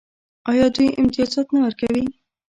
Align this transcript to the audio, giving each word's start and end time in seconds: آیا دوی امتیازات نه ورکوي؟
آیا 0.49 0.65
دوی 0.75 0.87
امتیازات 0.99 1.47
نه 1.53 1.59
ورکوي؟ 1.65 2.05